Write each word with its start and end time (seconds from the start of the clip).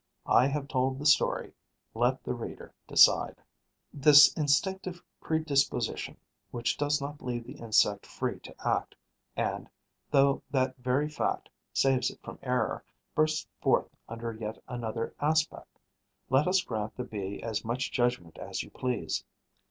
I 0.25 0.47
have 0.47 0.67
told 0.67 0.97
the 0.97 1.05
story; 1.05 1.53
let 1.93 2.23
the 2.23 2.33
reader 2.33 2.73
decide. 2.87 3.35
This 3.93 4.33
instinctive 4.33 5.03
predisposition, 5.21 6.17
which 6.49 6.75
does 6.75 6.99
not 6.99 7.21
leave 7.21 7.45
the 7.45 7.59
insect 7.59 8.07
free 8.07 8.39
to 8.39 8.67
act 8.67 8.95
and, 9.35 9.69
through 10.11 10.41
that 10.49 10.75
very 10.77 11.07
fact, 11.07 11.49
saves 11.71 12.09
it 12.09 12.19
from 12.23 12.39
error, 12.41 12.83
bursts 13.13 13.47
forth 13.61 13.95
under 14.09 14.33
yet 14.33 14.59
another 14.67 15.13
aspect. 15.19 15.77
Let 16.31 16.47
us 16.47 16.63
grant 16.63 16.97
the 16.97 17.03
Bee 17.03 17.43
as 17.43 17.63
much 17.63 17.91
judgment 17.91 18.39
as 18.39 18.63
you 18.63 18.71
please. 18.71 19.23